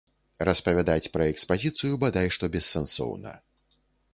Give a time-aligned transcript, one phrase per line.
[0.47, 3.39] Распавядаць пра экспазіцыю бадай што бессэнсоўна.